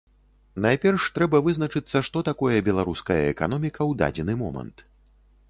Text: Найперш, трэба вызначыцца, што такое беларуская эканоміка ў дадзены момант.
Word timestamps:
Найперш, 0.65 1.03
трэба 1.17 1.41
вызначыцца, 1.47 2.01
што 2.07 2.17
такое 2.31 2.57
беларуская 2.69 3.19
эканоміка 3.35 3.77
ў 3.89 3.93
дадзены 4.03 4.33
момант. 4.43 4.85